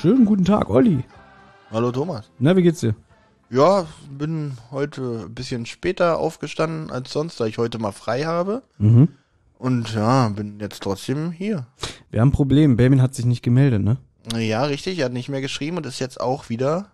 [0.00, 1.02] Schönen guten Tag, Olli.
[1.72, 2.30] Hallo Thomas.
[2.38, 2.94] Na, wie geht's dir?
[3.50, 3.84] Ja,
[4.16, 8.62] bin heute ein bisschen später aufgestanden als sonst, da ich heute mal frei habe.
[8.78, 9.08] Mhm.
[9.58, 11.66] Und ja, bin jetzt trotzdem hier.
[12.12, 12.76] Wir haben ein Problem.
[12.76, 13.96] Benjamin hat sich nicht gemeldet, ne?
[14.38, 16.92] Ja, richtig, er hat nicht mehr geschrieben und ist jetzt auch wieder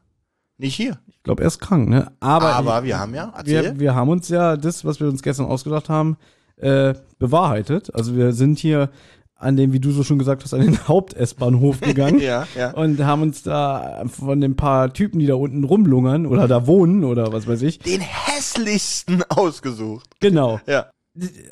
[0.56, 0.98] nicht hier.
[1.08, 2.10] Ich glaube, er ist krank, ne?
[2.20, 3.64] Aber, Aber wir haben ja, erzähl.
[3.64, 6.16] wir, wir haben uns ja das, was wir uns gestern ausgedacht haben,
[6.56, 7.94] äh, bewahrheitet.
[7.94, 8.88] Also wir sind hier
[9.36, 12.18] an dem, wie du so schon gesagt hast, an den Haupt-S-Bahnhof gegangen.
[12.20, 12.70] ja, ja.
[12.72, 17.04] Und haben uns da von den paar Typen, die da unten rumlungern oder da wohnen
[17.04, 17.80] oder was weiß ich.
[17.80, 20.08] Den hässlichsten ausgesucht.
[20.20, 20.60] Genau.
[20.66, 20.90] Ja.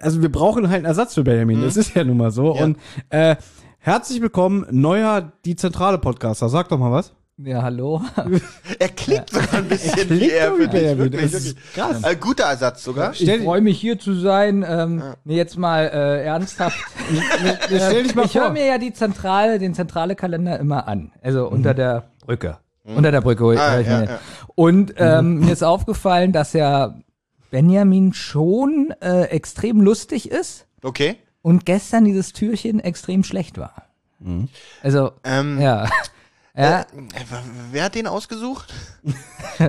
[0.00, 1.62] Also wir brauchen halt einen Ersatz für Benjamin.
[1.62, 2.56] Das ist ja nun mal so.
[2.56, 2.64] Ja.
[2.64, 2.78] Und
[3.10, 3.36] äh,
[3.78, 6.48] herzlich willkommen, neuer Die Zentrale Podcaster.
[6.48, 7.12] Sag doch mal was.
[7.38, 8.02] Ja, hallo.
[8.78, 10.80] Er klingt sogar ein bisschen wie klingt er doch wie für dich.
[10.80, 10.98] Benjamin.
[11.12, 11.72] Wirklich, Das ist wirklich.
[11.74, 12.02] krass.
[12.04, 13.14] Äh, guter Ersatz sogar.
[13.14, 14.64] Stell- Ich freue mich hier zu sein.
[14.68, 16.78] Ähm, nee, jetzt mal äh, ernsthaft.
[17.66, 21.10] Stell dich mal ich höre mir ja die Zentrale, den zentrale Kalender immer an.
[21.22, 22.58] Also unter der Brücke.
[22.84, 23.44] Unter der Brücke.
[23.60, 24.04] Ah, ich ja, mir.
[24.06, 24.18] ja.
[24.54, 26.94] Und ähm, mir ist aufgefallen, dass ja
[27.50, 31.16] Benjamin schon äh, extrem lustig ist Okay.
[31.42, 33.86] und gestern dieses Türchen extrem schlecht war.
[34.82, 35.88] Also, Ähm, ja.
[36.56, 36.80] Ja.
[36.80, 36.84] äh,
[37.70, 38.72] wer hat den ausgesucht?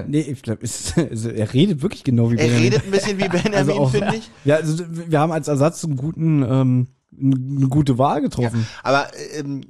[0.08, 2.64] Nee, ich glaube, also er redet wirklich genau wie Er Benjamin.
[2.64, 4.32] redet ein bisschen wie Benjamin, Also auch- finde ich.
[4.46, 6.88] Ja, also wir haben als Ersatz einen guten, ähm,
[7.20, 8.66] eine gute Wahl getroffen.
[8.82, 9.62] Aber ähm,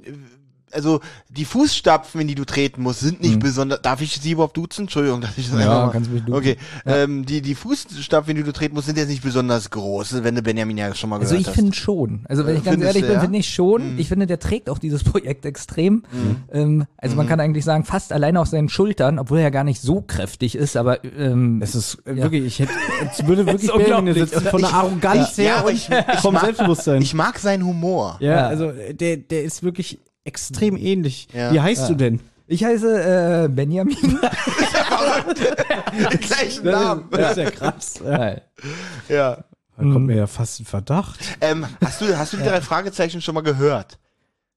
[0.74, 3.80] also die Fußstapfen, in die du treten musst, sind nicht besonders.
[3.82, 4.82] Darf ich sie überhaupt duzen?
[4.82, 6.34] Entschuldigung, dass ich das Ja, kannst mich duzen.
[6.36, 10.22] Okay, ähm, die die Fußstapfen, in die du treten musst, sind jetzt nicht besonders groß,
[10.22, 11.54] wenn du Benjamin ja schon mal Also gehört ich hast.
[11.54, 12.24] finde schon.
[12.28, 13.20] Also wenn Äh, ich ganz findest ehrlich du, bin, ja?
[13.20, 13.98] finde ich schon.
[13.98, 16.02] Ich finde, der trägt auch dieses Projekt extrem.
[16.52, 19.64] Ähm, also man kann eigentlich sagen, fast alleine auf seinen Schultern, obwohl er ja gar
[19.64, 22.72] nicht so kräftig ist, aber ähm, Es ist äh, wirklich, ich hätte,
[23.10, 26.20] es würde wirklich Benjamin sitzen, von der Ich- Arroganz ja, her aber und ich- ich
[26.20, 27.02] vom mag- Selbstbewusstsein.
[27.02, 28.16] Ich mag seinen Humor.
[28.20, 28.46] ja, Ja.
[28.48, 31.28] also äh, der, der ist wirklich extrem ähnlich.
[31.32, 31.52] Ja.
[31.52, 32.20] Wie heißt du denn?
[32.46, 33.96] ich heiße äh, Benjamin.
[34.00, 34.20] Den
[36.20, 37.04] gleichen Namen.
[37.10, 37.94] Das ist ja krass.
[38.04, 38.36] Ja.
[39.08, 39.44] Ja.
[39.76, 41.18] Da kommt mir ja fast ein Verdacht.
[41.40, 43.98] Ähm, hast du hast du die drei Fragezeichen schon mal gehört?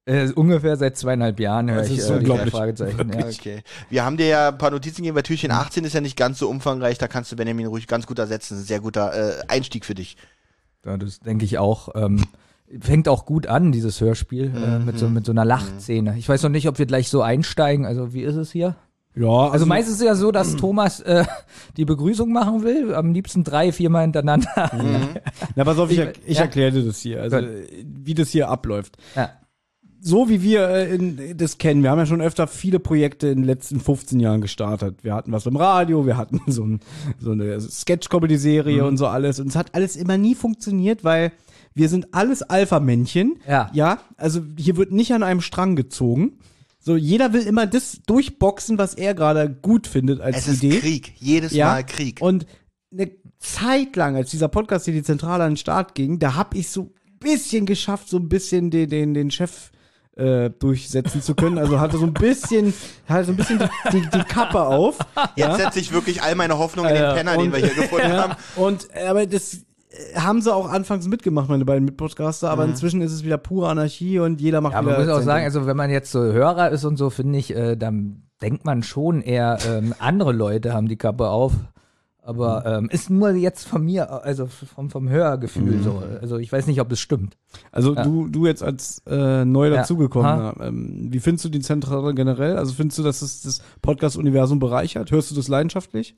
[0.06, 2.54] Äh, ungefähr seit zweieinhalb Jahren höre Das ich ist äh, die drei unglaublich.
[2.54, 3.12] Fragezeichen.
[3.14, 3.64] Ja, Okay.
[3.90, 6.38] Wir haben dir ja ein paar Notizen gegeben, weil Türchen 18 ist ja nicht ganz
[6.38, 8.54] so umfangreich, da kannst du Benjamin ruhig ganz gut ersetzen.
[8.54, 10.18] Das ist ein sehr guter äh, Einstieg für dich.
[10.86, 11.90] Ja, das denke ich auch.
[11.96, 12.24] Ähm,
[12.82, 16.16] fängt auch gut an, dieses Hörspiel, äh, mit, so, mit so einer Lachszene.
[16.18, 17.86] Ich weiß noch nicht, ob wir gleich so einsteigen.
[17.86, 18.76] Also wie ist es hier?
[19.16, 21.26] Ja, Also meistens ist es ja so, dass Thomas äh,
[21.76, 24.70] die Begrüßung machen will, am liebsten drei, viermal hintereinander.
[25.56, 26.44] Na, pass auf, ich, Ich- er- ich ja.
[26.44, 27.46] erkläre dir das hier, also Gut.
[27.48, 28.98] äh, wie das hier abläuft.
[29.16, 29.32] Ja.
[30.00, 33.38] So wie wir äh, in, das kennen, wir haben ja schon öfter viele Projekte in
[33.40, 35.04] den letzten 15 Jahren gestartet.
[35.04, 36.80] Wir hatten was im Radio, wir hatten so, ein,
[37.20, 38.88] so eine Sketch-Comedy-Serie Mhm.
[38.88, 39.40] und so alles.
[39.40, 41.32] Und es hat alles immer nie funktioniert, weil
[41.74, 43.40] wir sind alles Alpha-Männchen.
[43.48, 43.70] Ja.
[43.74, 46.40] Ja, also hier wird nicht an einem Strang gezogen.
[46.80, 50.80] So, jeder will immer das durchboxen, was er gerade gut findet als Es ist Idee.
[50.80, 52.20] Krieg, jedes Ja, Mal Krieg.
[52.22, 52.46] Und
[52.92, 56.58] eine Zeit lang, als dieser Podcast hier die Zentrale an den Start ging, da habe
[56.58, 56.90] ich so ein
[57.20, 59.72] bisschen geschafft, so ein bisschen den, den, den Chef
[60.18, 61.58] äh, durchsetzen zu können.
[61.58, 62.74] Also hatte so ein bisschen,
[63.08, 64.98] hatte so ein bisschen die, die, die Kappe auf.
[65.36, 67.74] Jetzt setze ich wirklich all meine Hoffnung in den Ja, Penner, den und- wir hier
[67.76, 68.32] gefunden haben.
[68.34, 69.54] Ja, und äh, aber das
[69.90, 73.70] äh, haben sie auch anfangs mitgemacht, meine beiden Mitpodcaster, aber inzwischen ist es wieder pure
[73.70, 76.20] Anarchie und jeder macht Ja, wieder man muss auch sagen, also wenn man jetzt so
[76.22, 80.74] Hörer ist und so, finde ich, äh, dann denkt man schon eher, ähm, andere Leute
[80.74, 81.54] haben die Kappe auf.
[82.28, 86.04] Aber ähm, ist nur jetzt von mir, also vom, vom Hörgefühl so.
[86.22, 87.38] Also ich weiß nicht, ob es stimmt.
[87.72, 88.04] Also Ja.
[88.04, 89.78] du, du jetzt als äh, neu Ja.
[89.78, 92.58] dazugekommener, ähm, wie findest du die Zentrale generell?
[92.58, 95.10] Also findest du, dass es das Podcast-Universum bereichert?
[95.12, 96.18] Hörst du das leidenschaftlich?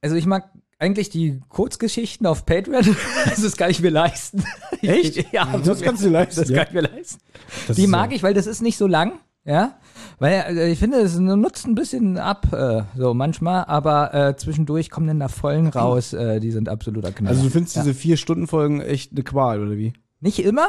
[0.00, 2.96] Also ich mag eigentlich die Kurzgeschichten auf Patreon.
[3.26, 4.42] Das ist gar nicht mehr leisten.
[4.80, 5.30] Echt?
[5.32, 6.56] ja, Das kannst du dir leisten, Das ja.
[6.64, 7.20] kann ich mir leisten.
[7.68, 9.12] Das Die mag ja- ich, weil das ist nicht so lang.
[9.46, 9.74] Ja,
[10.18, 14.90] weil äh, ich finde, es nutzt ein bisschen ab, äh, so manchmal, aber äh, zwischendurch
[14.90, 17.30] kommen dann da Folgen raus, äh, die sind absoluter Knaller.
[17.30, 17.82] Also du findest ja.
[17.82, 19.92] diese vier Stunden Folgen echt eine Qual oder wie?
[20.20, 20.68] Nicht immer.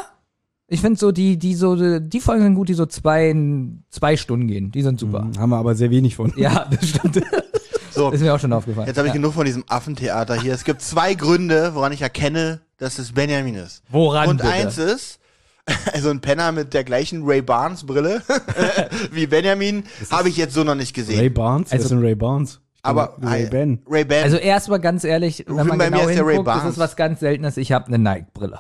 [0.68, 3.36] Ich finde so, die, die so, die Folgen sind gut, die so zwei,
[3.90, 4.72] zwei Stunden gehen.
[4.72, 5.30] Die sind super.
[5.38, 6.34] Haben wir aber sehr wenig von.
[6.38, 7.22] Ja, das stimmt.
[7.96, 8.88] So, ist mir auch schon aufgefallen.
[8.88, 9.22] jetzt habe ich ja.
[9.22, 10.54] genug von diesem Affentheater hier.
[10.54, 13.84] Es gibt zwei Gründe, woran ich erkenne, dass es Benjamin ist.
[13.90, 14.50] Woran Und bitte?
[14.50, 15.20] eins ist,
[15.94, 18.22] also ein Penner mit der gleichen Ray Barnes Brille
[19.12, 21.20] wie Benjamin habe ich jetzt so noch nicht gesehen.
[21.20, 21.72] Ray Barnes?
[21.72, 22.60] Also- ist denn Ray Barnes?
[22.84, 23.82] Aber Ray Ben.
[23.88, 24.24] Ray Ban.
[24.24, 26.74] Also erstmal ganz ehrlich, wenn man Bei mir genau ist der Ray hinguckt, das Barnes.
[26.74, 27.58] ist was ganz Seltenes.
[27.58, 28.60] Ich habe eine Nike-Brille.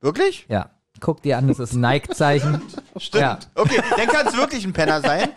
[0.00, 0.46] wirklich?
[0.48, 0.70] Ja.
[0.98, 2.60] Guck dir an, das ist ein Nike-Zeichen.
[2.96, 3.22] Stimmt.
[3.22, 3.38] Ja.
[3.54, 5.28] Okay, dann kann es wirklich ein Penner sein.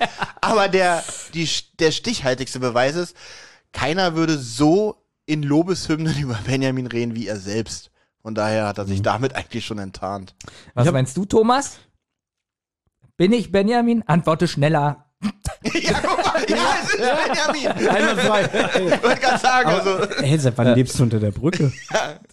[0.42, 1.04] Aber der,
[1.36, 1.48] die,
[1.80, 3.16] der stichhaltigste Beweis ist,
[3.72, 4.96] keiner würde so
[5.28, 7.92] in Lobeshymnen über Benjamin reden wie er selbst.
[8.24, 8.90] Von daher hat er Mhm.
[8.90, 10.34] sich damit eigentlich schon enttarnt.
[10.74, 11.78] Was meinst du, Thomas?
[13.18, 14.02] Bin ich Benjamin?
[14.08, 15.10] Antworte schneller.
[15.74, 16.02] Ja,
[16.50, 17.90] ja, es ist Benjamin.
[17.90, 18.42] Einmal zwei.
[18.44, 21.72] Ich wollte gerade sagen, also, Hey, seit wann lebst du unter der Brücke?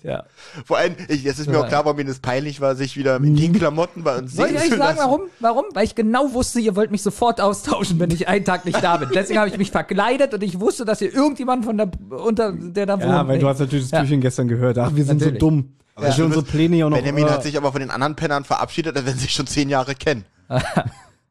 [0.03, 0.25] Ja.
[0.65, 3.17] vor allem, ich, jetzt ist mir auch klar, warum mir das peinlich war, sich wieder
[3.17, 5.21] in den Klamotten bei uns Soll ich sehen euch sagen, warum?
[5.41, 5.65] Warum?
[5.75, 8.97] Weil ich genau wusste, ihr wollt mich sofort austauschen, wenn ich einen Tag nicht da
[8.97, 9.11] bin.
[9.15, 12.87] Deswegen habe ich mich verkleidet und ich wusste, dass ihr irgendjemand von der, unter, der
[12.87, 13.05] da wohnt.
[13.11, 14.01] Ja, weil du hast natürlich das Ja.
[14.01, 14.79] Türchen gestern gehört.
[14.79, 15.41] Ach, wir sind Natürlich.
[15.41, 15.73] so dumm.
[15.95, 16.97] Aber wir unsere Pläne ja auch noch.
[16.97, 19.47] Benjamin äh, hat sich aber von den anderen Pennern verabschiedet, als wenn sie sich schon
[19.47, 20.25] zehn Jahre kennen.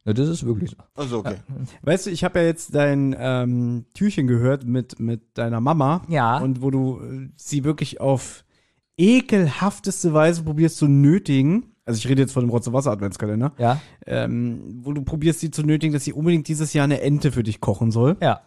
[0.06, 0.78] Ja, das ist wirklich so.
[0.96, 1.36] Also okay.
[1.82, 6.04] Weißt du, ich habe ja jetzt dein ähm, Türchen gehört mit, mit deiner Mama.
[6.08, 6.38] Ja.
[6.40, 8.44] Und wo du äh, sie wirklich auf
[8.98, 11.76] ekelhafteste Weise probierst zu nötigen.
[11.86, 13.54] Also ich rede jetzt von dem Rotze Wasser Adventskalender.
[13.58, 13.82] Ja.
[14.06, 17.44] Ähm, wo du probierst sie zu nötigen, dass sie unbedingt dieses Jahr eine Ente für
[17.44, 18.18] dich kochen soll.
[18.22, 18.42] Ja.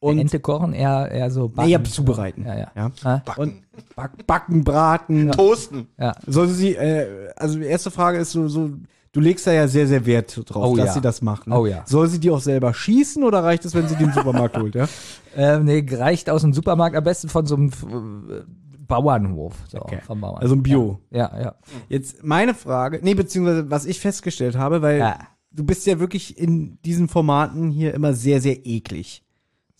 [0.00, 1.68] Und Ente kochen, eher, eher so backen.
[1.68, 2.46] naja, zubereiten.
[2.46, 2.72] Ja, ja.
[2.74, 3.22] ja.
[3.24, 3.64] Backen.
[3.94, 5.30] Back, backen, braten.
[5.32, 5.88] Toasten.
[5.98, 6.14] ja.
[6.26, 8.70] Soll sie, äh, also die erste Frage ist so, so,
[9.12, 10.92] du legst da ja sehr, sehr Wert drauf, Oh dass ja.
[10.94, 11.46] sie das macht.
[11.46, 11.58] Ne?
[11.58, 11.82] Oh ja.
[11.86, 14.74] Soll sie die auch selber schießen oder reicht es, wenn sie die im Supermarkt holt,
[14.74, 14.86] ja?
[15.36, 18.42] Ähm, nee, reicht aus dem Supermarkt, am besten von so einem äh,
[18.88, 19.54] Bauernhof.
[19.68, 20.00] So, Okay.
[20.04, 20.42] vom Bauern.
[20.42, 20.98] Also ein Bio.
[21.10, 21.54] Ja, ja.
[21.88, 25.18] Jetzt meine Frage, nee, beziehungsweise was ich festgestellt habe, weil Ja.
[25.52, 29.22] du bist ja wirklich in diesen Formaten hier immer sehr, sehr eklig.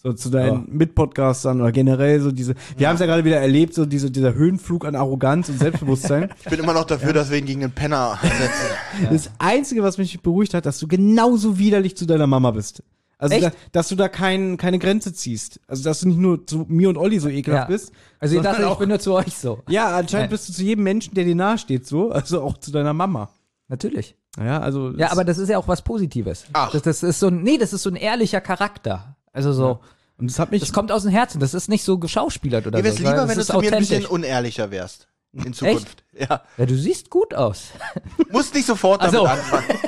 [0.03, 0.65] So zu deinen Ja.
[0.67, 4.33] Mitpodcastern oder generell so diese, wir haben es ja gerade wieder erlebt, so diese, dieser
[4.33, 6.31] Höhenflug an Arroganz und Selbstbewusstsein.
[6.45, 9.09] Ich bin immer noch dafür, dass wir ihn gegen den Penner setzen.
[9.11, 12.83] Das Einzige, was mich beruhigt hat, dass du genauso widerlich zu deiner Mama bist.
[13.19, 15.61] Also, da, dass du da kein, keine Grenze ziehst.
[15.67, 17.75] Also, dass du nicht nur zu mir und Olli so ekelhaft ja.
[17.75, 17.93] bist.
[18.19, 19.63] Also ich dachte, ich auch, bin nur zu euch so.
[19.69, 22.11] Ja, anscheinend bist du zu jedem Menschen, der dir nahe steht, so.
[22.11, 23.29] Also auch zu deiner Mama.
[23.69, 24.17] Natürlich.
[24.39, 24.93] Ja, also.
[24.97, 26.47] Ja, aber das ist ja auch was Positives.
[26.55, 26.73] Ach.
[26.73, 29.17] Das, das ist so ein, nee, das ist so ein ehrlicher Charakter.
[29.33, 29.81] Also so,
[30.19, 30.61] Und das hat mich.
[30.61, 31.41] das kommt aus dem Herzen.
[31.41, 33.03] Das ist nicht so geschauspielert oder Mir wäre so.
[33.05, 35.09] es lieber, wenn du zu mir ein bisschen unehrlicher wärst.
[35.33, 36.03] In Zukunft.
[36.13, 36.43] Ja.
[36.57, 37.69] Ja, du siehst gut aus.
[38.33, 39.27] Musst nicht sofort damit Ach so.
[39.27, 39.65] anfangen.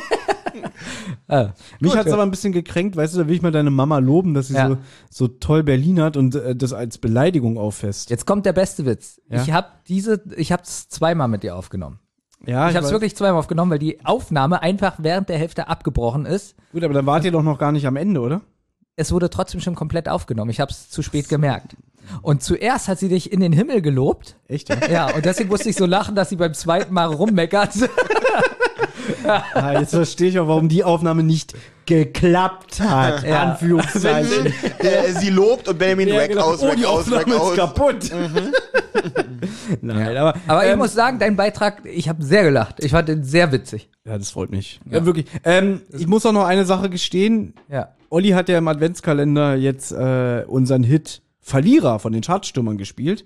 [1.28, 2.12] Ah, mich hat's ja.
[2.14, 4.54] aber ein bisschen gekränkt, weißt du, da will ich mal deine Mama loben, dass sie
[4.54, 4.68] Ja.
[4.68, 4.76] so,
[5.08, 8.10] so toll Berlin hat und äh, das als Beleidigung auffasst.
[8.10, 9.20] Jetzt kommt der beste Witz.
[9.30, 9.42] Ja.
[9.42, 12.00] Ich habe diese, ich habe es zweimal mit dir aufgenommen.
[12.44, 16.26] Ja, Ich habe es wirklich zweimal aufgenommen, weil die Aufnahme einfach während der Hälfte abgebrochen
[16.26, 16.54] ist.
[16.72, 18.42] Gut, aber dann wart ihr doch noch gar nicht am Ende, oder?
[18.96, 20.50] Es wurde trotzdem schon komplett aufgenommen.
[20.50, 21.76] Ich habe es zu spät gemerkt.
[22.20, 24.36] Und zuerst hat sie dich in den Himmel gelobt.
[24.48, 24.76] Echt, ja?
[24.90, 27.70] Ja, und deswegen musste ich so lachen, dass sie beim zweiten Mal rummeckert.
[29.54, 31.54] ah, jetzt verstehe ich auch, warum die Aufnahme nicht
[31.86, 33.22] geklappt hat.
[33.26, 33.42] Ja.
[33.52, 34.52] Anführungszeichen.
[34.82, 36.42] Der, sie lobt und Benjamin Ja, weg genau.
[36.52, 37.56] aus, oh, weg die aus, weg Aufnahme ist aus.
[37.56, 38.10] kaputt.
[39.80, 42.76] Nein, aber, Aber ich ähm, muss sagen, dein Beitrag, ich habe sehr gelacht.
[42.84, 43.88] Ich fand den sehr witzig.
[44.04, 44.80] Ja, das freut mich.
[44.90, 45.26] Ja, wirklich.
[45.44, 47.54] Ähm, ich muss auch noch eine Sache gestehen.
[47.70, 47.88] Ja.
[48.12, 53.24] Olli hat ja im Adventskalender jetzt äh, unseren Hit Verlierer von den Chartstürmern gespielt.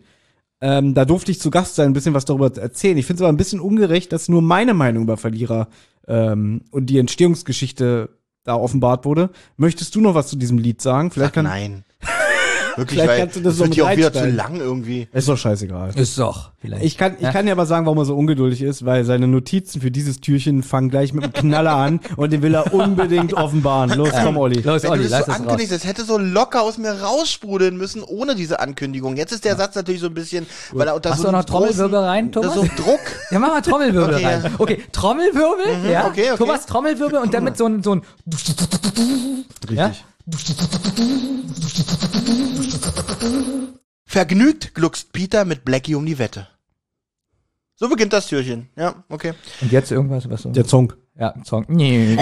[0.61, 2.97] Ähm, da durfte ich zu Gast sein, ein bisschen was darüber erzählen.
[2.97, 5.69] Ich finde es aber ein bisschen ungerecht, dass nur meine Meinung über Verlierer
[6.07, 8.11] ähm, und die Entstehungsgeschichte
[8.45, 9.31] da offenbart wurde.
[9.57, 11.11] Möchtest du noch was zu diesem Lied sagen?
[11.11, 11.45] Vielleicht Sag kann.
[11.47, 11.85] nein.
[12.87, 15.09] Wirklich, Vielleicht weil kannst du das das so wird mit auch wieder zu lang irgendwie.
[15.13, 15.91] Ist doch scheißegal.
[15.95, 16.51] Ist doch.
[16.61, 16.85] Vielleicht.
[16.85, 17.33] Ich kann, ich Ja.
[17.33, 20.63] kann dir aber sagen, warum er so ungeduldig ist, weil seine Notizen für dieses Türchen
[20.63, 23.91] fangen gleich mit einem Knaller an und den will er unbedingt offenbaren.
[23.91, 24.61] Los, komm, Olli.
[24.61, 27.77] Los, Wenn Olli, du das lass so ankündigst, das hätte so locker aus mir raussprudeln
[27.77, 29.17] müssen, ohne diese Ankündigung.
[29.17, 31.45] Jetzt ist der Satz natürlich so ein bisschen, weil er unter Machst so du noch
[31.45, 32.55] Trommelwirbel rein, Thomas?
[32.55, 33.01] So Druck.
[33.31, 34.43] Ja, mach mal Trommelwirbel Okay, rein.
[34.45, 34.51] ja.
[34.59, 36.07] Okay, Trommelwirbel, ja.
[36.07, 36.37] okay, okay.
[36.37, 38.03] Thomas, Trommelwirbel und dann mit so einem, so ein,
[39.71, 39.93] ja?
[44.05, 46.49] Vergnügt gluckst Peter mit Blackie um die Wette.
[47.75, 48.69] So beginnt das Türchen.
[48.77, 49.35] Ja, okay.
[49.61, 50.93] Und jetzt irgendwas, was so, Der Song.
[51.19, 51.67] ja, Song.
[51.69, 52.17] Nee.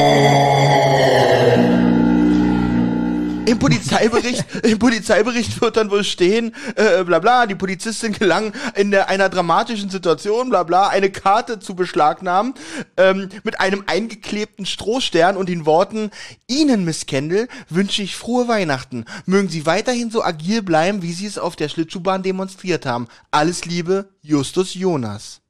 [3.46, 8.90] Im Polizeibericht, im Polizeibericht wird dann wohl stehen, äh, bla bla, die Polizistin gelang in
[8.90, 12.54] der, einer dramatischen Situation, bla bla, eine Karte zu beschlagnahmen,
[12.96, 16.10] ähm, mit einem eingeklebten Strohstern und den Worten,
[16.48, 19.04] Ihnen, Miss Kendall, wünsche ich frohe Weihnachten.
[19.26, 23.08] Mögen Sie weiterhin so agil bleiben, wie Sie es auf der Schlittschuhbahn demonstriert haben.
[23.30, 25.42] Alles Liebe, Justus Jonas.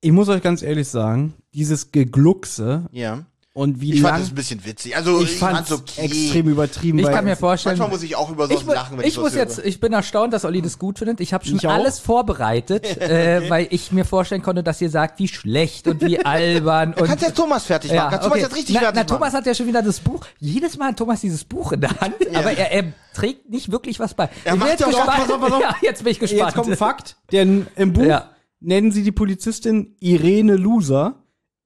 [0.00, 3.24] Ich muss euch ganz ehrlich sagen, dieses Gegluckse Ja.
[3.58, 4.96] Und wie Ich fand lang das ein bisschen witzig.
[4.96, 6.02] Also, ich fand's okay.
[6.02, 7.00] extrem übertrieben.
[7.00, 9.18] Ich kann mir vorstellen, Manchmal muss ich auch über sowas ich, lachen, wenn ich, ich
[9.18, 11.18] muss jetzt, ich bin erstaunt, dass Olli das gut findet.
[11.18, 11.72] Ich habe schon Ich auch.
[11.72, 16.20] alles vorbereitet, äh, weil ich mir vorstellen konnte, dass ihr sagt, wie schlecht und wie
[16.24, 18.10] albern und Kannst jetzt Thomas fertig machen.
[18.10, 19.36] Kannst Thomas jetzt richtig na, fertig na, Thomas machen.
[19.38, 20.24] hat ja schon wieder das Buch.
[20.38, 23.98] Jedes Mal hat Thomas dieses Buch in der Hand, aber er, er trägt nicht wirklich
[23.98, 24.28] was bei.
[24.44, 25.18] Er ich macht jetzt ja auch- gespannt.
[25.18, 25.60] pass auf, pass auf.
[25.62, 26.42] Ja, jetzt bin ich gespannt.
[26.44, 28.30] Jetzt kommt ein Fakt, denn im Buch Ja.
[28.60, 31.24] nennen sie die Polizistin Irene Loser.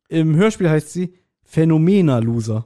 [0.08, 1.18] Im Hörspiel heißt sie
[1.52, 2.64] Phänomena Loser.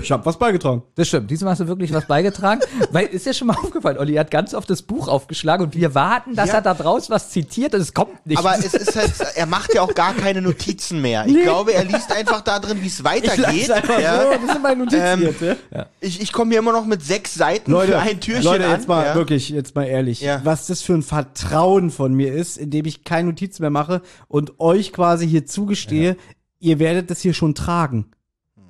[0.00, 0.82] Ich habe was beigetragen.
[0.94, 2.60] Das stimmt, diesmal hast du wirklich was beigetragen.
[2.92, 5.92] Weil ist ja schon mal aufgefallen, Olli hat ganz oft das Buch aufgeschlagen und wir
[5.96, 6.56] warten, dass Ja.
[6.56, 8.38] er da draus was zitiert und es kommt nicht.
[8.38, 11.26] Aber es ist halt, er macht ja auch gar keine Notizen mehr.
[11.26, 13.66] Ich glaube, er liest einfach da drin, wie es weitergeht.
[14.00, 14.22] Ja.
[14.22, 15.40] so, das sind meine Notizen Ähm, jetzt.
[15.72, 15.86] Ja?
[16.00, 18.72] Ich, ich komme hier immer noch mit sechs Seiten Leute, für ein Türchen Leute, an.
[18.72, 19.14] jetzt mal ja.
[19.16, 20.42] wirklich, jetzt mal ehrlich, Ja.
[20.44, 24.60] was das für ein Vertrauen von mir ist, indem ich keine Notizen mehr mache und
[24.60, 26.16] euch quasi hier zugestehe,
[26.60, 28.10] ihr werdet das hier schon tragen.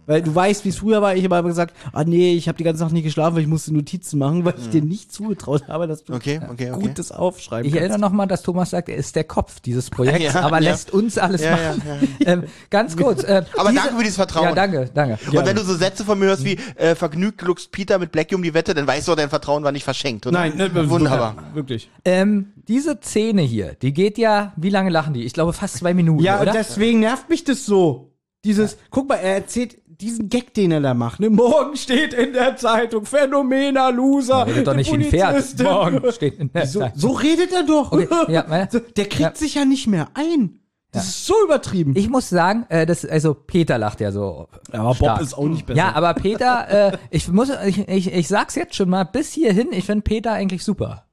[0.09, 2.57] Weil du weißt, wie es früher war, ich habe aber gesagt, ah nee, ich habe
[2.57, 5.69] die ganze Nacht nicht geschlafen, weil ich musste Notizen machen, weil ich dir nicht zugetraut
[5.69, 6.15] habe, dass du.
[6.15, 6.81] Okay, okay, okay.
[6.81, 7.83] gutes aufschreiben ich kannst.
[7.83, 10.71] erinnere nochmal, dass Thomas sagt, er ist der Kopf dieses Projekts, Ja, aber ja.
[10.71, 12.17] lässt uns alles Ja, ja, machen.
[12.27, 13.23] Ähm, ganz kurz.
[13.23, 14.45] Äh, Aber diese- danke für dieses Vertrauen.
[14.49, 15.19] Ja, danke, danke.
[15.31, 18.35] Und wenn du so Sätze von mir hörst wie äh, vergnügt luchst Peter mit Blackie
[18.35, 20.39] um die Wette, dann weißt du, dein Vertrauen war nicht verschenkt, oder?
[20.39, 21.37] Nein, ne, Wunderbar.
[21.53, 21.91] Wirklich.
[22.07, 25.25] Ähm, diese Szene hier, die geht ja, wie lange lachen die?
[25.25, 26.51] Ich glaube fast zwei Minuten, Ja, oder?
[26.53, 28.13] und deswegen nervt mich das so.
[28.45, 31.21] Dieses, guck mal, er erzählt diesen Gag, den er da macht.
[31.21, 31.31] Ne?
[31.31, 34.47] Morgen steht in der Zeitung, Phänomener, Loser.
[34.47, 35.59] redet doch nicht wie ein Pferd.
[35.63, 36.99] Morgen steht in der so, Zeitung.
[37.01, 37.93] so redet er doch.
[37.93, 39.35] Okay, ja, so, der kriegt Ja.
[39.35, 40.61] sich ja nicht mehr ein.
[40.91, 41.93] Das ist so übertrieben.
[41.97, 44.49] Ich muss sagen, äh, das, also Peter lacht ja so.
[44.73, 45.33] aber stark.
[45.37, 45.77] auch nicht besser.
[45.79, 49.69] Ja, aber Peter, äh, ich muss, ich, ich, ich sag's jetzt schon mal, bis hierhin,
[49.73, 51.05] ich finde Peter eigentlich super.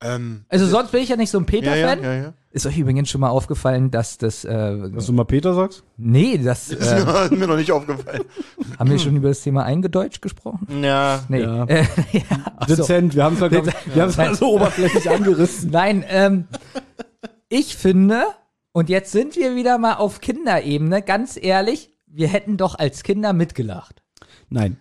[0.00, 2.02] Ähm, Also sonst bin ich ja nicht so ein ja, Peter-Fan.
[2.02, 2.32] ja, ja, ja.
[2.50, 5.82] Ist euch übrigens schon mal aufgefallen, dass das, äh, Dass du mal Peter sagst?
[5.96, 8.22] nee, das, Ist äh, mir- mir noch nicht aufgefallen.
[8.78, 10.66] haben wir schon über das Thema Eingedeutscht gesprochen?
[10.82, 11.24] Ja.
[11.28, 11.42] Nee.
[11.42, 11.64] Ja.
[11.64, 12.22] Äh, ja,
[12.66, 12.76] so.
[12.76, 13.40] Dezent, wir haben es
[13.96, 15.70] haben's mal so oberflächlich angerissen.
[15.70, 16.46] Nein, ähm,
[17.48, 18.22] ich finde,
[18.72, 23.32] und jetzt sind wir wieder mal auf Kinderebene, ganz ehrlich, wir hätten doch als Kinder
[23.32, 24.02] mitgelacht.
[24.50, 24.76] Nein.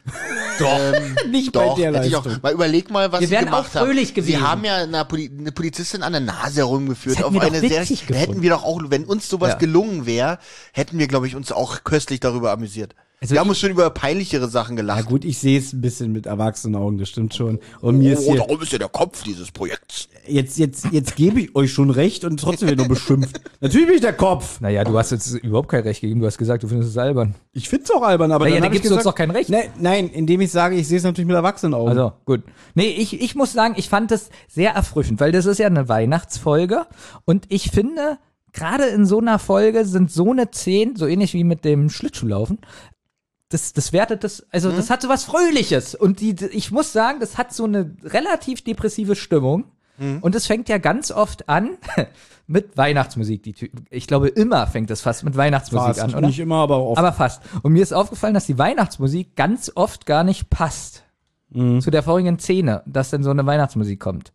[0.60, 0.80] Doch,
[1.30, 1.76] Nicht doch.
[1.76, 2.26] der hätte ich auch.
[2.26, 2.42] Leistung.
[2.42, 4.16] Mal überleg mal, was Wir sie wären gemacht auch fröhlich haben.
[4.16, 4.38] gewesen.
[4.40, 7.62] Sie haben ja eine, Poli eine Polizistin an der Nase herumgeführt auf hätten wir eine
[7.62, 8.18] doch sehr.
[8.18, 9.56] hätten wir doch auch, wenn uns sowas Ja.
[9.58, 10.40] gelungen wäre,
[10.72, 12.96] hätten wir, glaube ich, uns auch köstlich darüber amüsiert.
[13.20, 15.08] Also wir haben uns schon über peinlichere Sachen Na gelacht.
[15.08, 17.60] gut, ich sehe es ein bisschen mit erwachsenen Augen, das stimmt schon.
[17.82, 20.08] Und mir ist oh, hier, darum ist ja der Kopf dieses Projekts.
[20.28, 23.42] jetzt, jetzt, jetzt gebe ich euch schon recht und trotzdem wird nur beschimpft.
[23.60, 24.62] Natürlich bin ich der Kopf.
[24.62, 26.20] Naja, du hast jetzt überhaupt kein Recht gegeben.
[26.20, 27.34] Du hast gesagt, du findest es albern.
[27.54, 29.32] Ich find's auch albern, aber Naja, dann da hab ich gibst du uns doch kein
[29.32, 29.50] Recht.
[29.50, 31.90] Ne, nein, indem ich sage, ich sehe es natürlich mit erwachsenen Augen.
[31.90, 32.44] Also, gut.
[32.76, 35.90] Nee, ich, ich muss sagen, ich fand das sehr erfrischend, weil das ist ja eine
[35.90, 36.86] Weihnachtsfolge
[37.26, 38.20] und ich finde,
[38.54, 42.60] gerade in so einer Folge sind so eine Szene, so ähnlich wie mit dem Schlittschuhlaufen,
[43.50, 47.20] das, das wertet das, also das hat so was Fröhliches und die, ich muss sagen,
[47.20, 49.66] das hat so eine relativ depressive Stimmung
[50.22, 51.72] und es fängt ja ganz oft an
[52.48, 53.42] mit Weihnachtsmusik.
[53.42, 56.02] Die, ich glaube, immer fängt es fast mit Weihnachtsmusik Fast.
[56.02, 56.28] an, oder?
[56.28, 57.00] Nicht immer, aber oft.
[57.00, 57.42] Aber fast.
[57.64, 61.04] Und mir ist aufgefallen, dass die Weihnachtsmusik ganz oft gar nicht passt
[61.52, 64.34] zu der vorigen Szene, dass dann so eine Weihnachtsmusik kommt.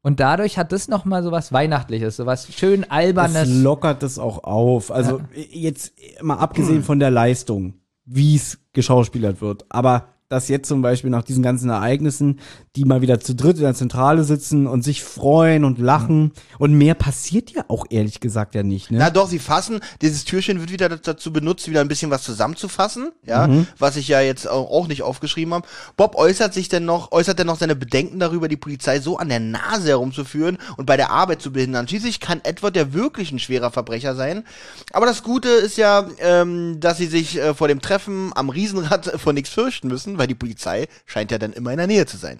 [0.00, 3.48] Und dadurch hat das noch mal so was Weihnachtliches, so was schön das albernes.
[3.48, 4.90] lockert das auch auf.
[4.90, 5.92] Also jetzt
[6.22, 9.64] mal abgesehen von der Leistung, wie es geschauspielert wird.
[9.68, 12.40] Aber dass jetzt zum Beispiel nach diesen ganzen Ereignissen,
[12.74, 16.32] die mal wieder zu dritt in der Zentrale sitzen und sich freuen und lachen.
[16.58, 18.90] Und mehr passiert ja auch ehrlich gesagt ja nicht.
[18.90, 18.98] Ne?
[18.98, 23.12] Na doch, sie fassen, dieses Türchen wird wieder dazu benutzt, wieder ein bisschen was zusammenzufassen,
[23.26, 23.66] ja, Mhm.
[23.78, 25.66] was ich ja jetzt auch auch nicht aufgeschrieben habe.
[25.96, 29.28] Bob äußert sich denn noch, äußert denn noch seine Bedenken darüber, die Polizei so an
[29.28, 31.86] der Nase herumzuführen und bei der Arbeit zu behindern.
[31.86, 34.44] Schließlich kann Edward ja wirklich ein schwerer Verbrecher sein.
[34.92, 39.12] Aber das Gute ist ja, ähm, dass sie sich äh, vor dem Treffen am Riesenrad
[39.20, 42.16] vor nichts fürchten müssen, weil die Polizei scheint ja dann immer in der Nähe zu
[42.16, 42.38] sein.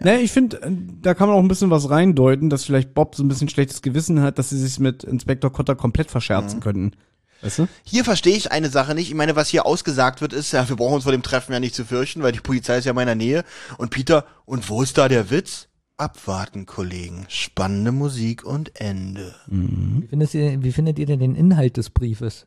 [0.00, 0.70] Ne, ich finde, äh,
[1.00, 3.82] da kann man auch ein bisschen was reindeuten, dass vielleicht Bob so ein bisschen schlechtes
[3.82, 6.62] Gewissen hat, dass sie sich mit Inspektor Cotter komplett verscherzen Mhm.
[6.62, 6.92] könnten.
[7.42, 7.68] Weißt du?
[7.84, 9.08] Hier verstehe ich eine Sache nicht.
[9.08, 11.60] Ich meine, was hier ausgesagt wird, ist ja, wir brauchen uns vor dem Treffen ja
[11.60, 13.44] nicht zu fürchten, weil die Polizei ist ja in meiner Nähe.
[13.78, 15.68] Und Peter, und wo ist da der Witz?
[15.96, 17.26] Abwarten, Kollegen.
[17.28, 19.34] Spannende Musik und Ende.
[19.46, 22.46] Wie findet, ihr, wie findet ihr denn den Inhalt des Briefes?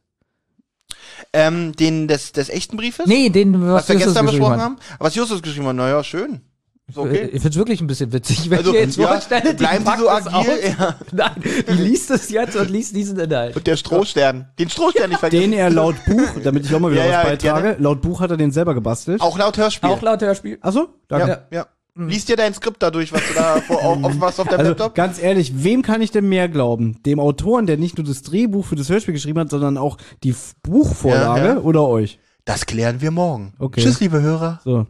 [1.31, 3.05] Ähm, den des, des echten Briefes?
[3.07, 4.77] Nee, den, was, was wir Justus gestern besprochen haben?
[4.99, 6.41] Was Justus geschrieben hat, naja, schön.
[6.87, 7.29] Ist okay.
[7.31, 9.83] Ich find's wirklich ein bisschen witzig, wenn Also, ich jetzt ja, vorstelle, die bleiben Sie
[9.85, 10.77] packt so das agil, aus.
[10.77, 10.95] ja.
[11.13, 13.55] Nein, die liest es jetzt und liest diesen Inhalt.
[13.55, 14.49] Und der Strohstern.
[14.59, 15.51] Den Strohstern nicht vergessen.
[15.51, 17.81] Den er laut Buch, damit ich auch mal wieder Ja, ja, was beitrage, gerne.
[17.83, 19.21] laut Buch hat er den selber gebastelt.
[19.21, 19.89] Auch laut Hörspiel.
[19.89, 20.57] Auch laut Hörspiel.
[20.61, 21.27] Achso, danke.
[21.51, 21.67] ja, ja.
[21.95, 24.71] Lies dir dein Skript dadurch, was du da vor, auf, auf, was auf deinem Also
[24.71, 24.95] Laptop?
[24.95, 26.97] ganz ehrlich, wem kann ich denn mehr glauben?
[27.05, 30.33] Dem Autoren, der nicht nur das Drehbuch für das Hörspiel geschrieben hat, sondern auch die
[30.63, 31.59] Buchvorlage Ja, ja.
[31.59, 32.17] oder euch?
[32.45, 33.53] Das klären wir morgen.
[33.59, 33.81] Okay.
[33.81, 34.59] Tschüss, liebe Hörer.
[34.63, 34.87] So.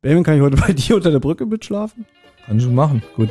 [0.00, 2.06] Benjamin, kann ich heute bei dir unter der Brücke mitschlafen?
[2.46, 3.02] Kannst du machen.
[3.16, 3.30] Gut.